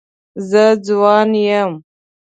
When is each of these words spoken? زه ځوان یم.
زه 0.49 0.63
ځوان 0.85 1.29
یم. 1.47 1.71